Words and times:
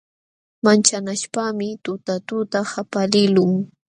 Manchanaśhpaqmi 0.63 1.67
tutatuta 1.83 2.59
qapaliqlun. 2.71 3.51